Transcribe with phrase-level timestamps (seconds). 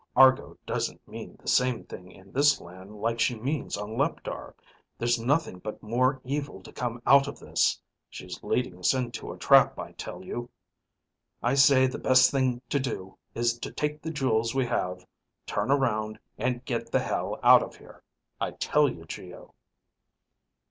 [0.15, 4.55] "Argo doesn't mean the same thing in this land like she means on Leptar.
[4.97, 7.79] There's nothing but more evil to come out of this.
[8.09, 10.49] She's leading us into a trap, I tell you.
[11.43, 15.05] I say the best thing to do is take the jewels we have,
[15.45, 18.01] turn around, and get the hell out of here.
[18.39, 19.53] I tell you, Geo...."